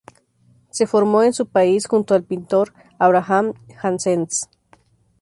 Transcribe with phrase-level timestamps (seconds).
[0.71, 4.49] Se formó en su país junto al pintor Abraham Janssens.